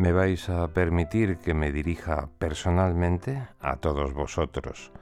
me 0.00 0.12
vais 0.12 0.48
a 0.48 0.66
permitir 0.68 1.36
que 1.36 1.52
me 1.52 1.70
dirija 1.70 2.30
personalmente 2.38 3.46
a 3.60 3.76
todos 3.76 4.14
vosotros, 4.14 4.92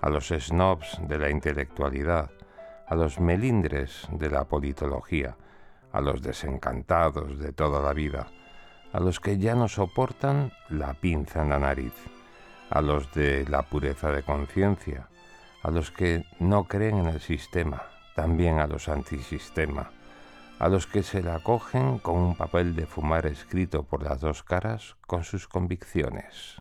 a 0.00 0.08
los 0.08 0.28
snobs 0.28 0.98
de 1.06 1.18
la 1.18 1.28
intelectualidad, 1.28 2.30
a 2.86 2.94
los 2.94 3.20
melindres 3.20 4.08
de 4.12 4.30
la 4.30 4.44
politología, 4.44 5.36
a 5.92 6.00
los 6.00 6.22
desencantados 6.22 7.38
de 7.38 7.52
toda 7.52 7.82
la 7.82 7.92
vida, 7.92 8.28
a 8.94 9.00
los 9.00 9.20
que 9.20 9.36
ya 9.36 9.54
no 9.54 9.68
soportan 9.68 10.52
la 10.70 10.94
pinza 10.94 11.42
en 11.42 11.50
la 11.50 11.58
nariz, 11.58 11.92
a 12.70 12.80
los 12.80 13.12
de 13.12 13.46
la 13.50 13.60
pureza 13.60 14.10
de 14.10 14.22
conciencia, 14.22 15.10
a 15.64 15.70
los 15.70 15.90
que 15.90 16.24
no 16.38 16.64
creen 16.64 16.96
en 16.96 17.08
el 17.08 17.20
sistema, 17.20 17.82
también 18.14 18.58
a 18.58 18.66
los 18.66 18.88
antisistema, 18.88 19.90
a 20.58 20.68
los 20.68 20.86
que 20.86 21.02
se 21.02 21.22
la 21.22 21.38
cogen 21.40 21.98
con 21.98 22.16
un 22.16 22.34
papel 22.34 22.74
de 22.74 22.86
fumar 22.86 23.26
escrito 23.26 23.82
por 23.82 24.02
las 24.02 24.20
dos 24.20 24.42
caras 24.42 24.96
con 25.06 25.24
sus 25.24 25.46
convicciones. 25.46 26.56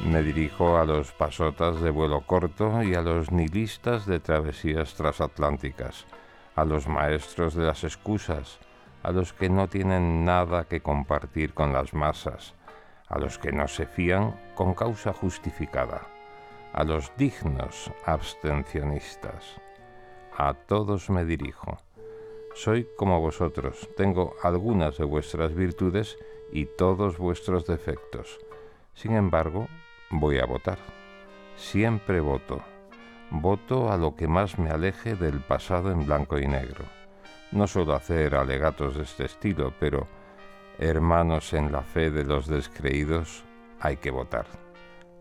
Me 0.00 0.22
dirijo 0.22 0.76
a 0.76 0.84
los 0.84 1.10
pasotas 1.12 1.80
de 1.80 1.90
vuelo 1.90 2.20
corto 2.26 2.82
y 2.82 2.94
a 2.94 3.02
los 3.02 3.32
nihilistas 3.32 4.06
de 4.06 4.20
travesías 4.20 4.94
transatlánticas, 4.94 6.06
a 6.54 6.64
los 6.64 6.86
maestros 6.86 7.54
de 7.54 7.64
las 7.64 7.82
excusas, 7.82 8.58
a 9.02 9.10
los 9.10 9.32
que 9.32 9.48
no 9.48 9.68
tienen 9.68 10.24
nada 10.24 10.64
que 10.64 10.80
compartir 10.80 11.54
con 11.54 11.72
las 11.72 11.92
masas, 11.94 12.54
a 13.08 13.18
los 13.18 13.38
que 13.38 13.52
no 13.52 13.66
se 13.68 13.86
fían 13.86 14.38
con 14.54 14.74
causa 14.74 15.12
justificada 15.12 16.15
a 16.76 16.84
los 16.84 17.10
dignos 17.16 17.90
abstencionistas. 18.04 19.56
A 20.36 20.52
todos 20.52 21.08
me 21.08 21.24
dirijo. 21.24 21.78
Soy 22.54 22.86
como 22.98 23.18
vosotros, 23.18 23.88
tengo 23.96 24.34
algunas 24.42 24.98
de 24.98 25.04
vuestras 25.04 25.54
virtudes 25.54 26.18
y 26.52 26.66
todos 26.66 27.16
vuestros 27.16 27.66
defectos. 27.66 28.38
Sin 28.92 29.14
embargo, 29.14 29.68
voy 30.10 30.38
a 30.38 30.44
votar. 30.44 30.76
Siempre 31.56 32.20
voto. 32.20 32.60
Voto 33.30 33.90
a 33.90 33.96
lo 33.96 34.14
que 34.14 34.28
más 34.28 34.58
me 34.58 34.70
aleje 34.70 35.16
del 35.16 35.40
pasado 35.40 35.90
en 35.90 36.04
blanco 36.04 36.38
y 36.38 36.46
negro. 36.46 36.84
No 37.52 37.66
suelo 37.66 37.94
hacer 37.94 38.34
alegatos 38.34 38.96
de 38.96 39.04
este 39.04 39.24
estilo, 39.24 39.72
pero, 39.80 40.06
hermanos 40.78 41.54
en 41.54 41.72
la 41.72 41.80
fe 41.80 42.10
de 42.10 42.24
los 42.24 42.46
descreídos, 42.46 43.44
hay 43.80 43.96
que 43.96 44.10
votar. 44.10 44.46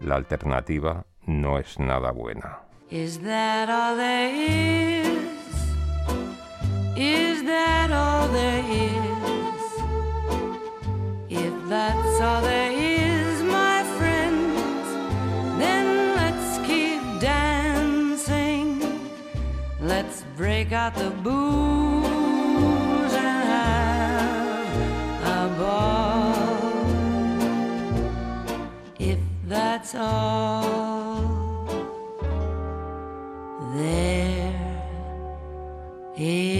La 0.02 0.15
alternativa 0.15 1.05
no 1.27 1.57
es 1.57 1.77
nada 1.79 2.11
buena. 2.11 2.59
Is 2.89 3.19
that 3.19 3.69
all 3.69 3.95
there 3.95 4.33
is? 4.33 5.05
Is 6.95 7.43
that 7.43 7.91
all 7.91 8.27
there 8.29 8.63
is? 8.63 9.01
If 11.29 11.53
that's 11.67 12.21
all 12.21 12.41
there 12.41 12.71
is, 12.71 13.43
my 13.43 13.83
friends, 13.97 14.87
then 15.57 16.15
let's 16.15 16.57
keep 16.67 17.01
dancing. 17.19 18.81
Let's 19.81 20.23
break 20.37 20.71
out 20.71 20.95
the 20.95 21.09
booze 21.09 22.05
and 23.13 23.43
have 23.55 25.23
a 25.23 25.49
ball. 25.57 26.35
If 28.99 29.19
that's 29.47 29.95
all. 29.95 30.94
There 33.75 34.53
is. 36.17 36.55